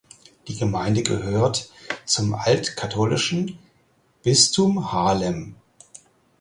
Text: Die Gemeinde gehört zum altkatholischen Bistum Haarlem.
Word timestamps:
Die 0.47 0.57
Gemeinde 0.57 1.03
gehört 1.03 1.69
zum 2.05 2.33
altkatholischen 2.33 3.59
Bistum 4.23 4.91
Haarlem. 4.91 5.53